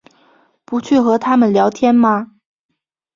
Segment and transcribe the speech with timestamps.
[0.65, 2.31] 不去和他们聊天吗？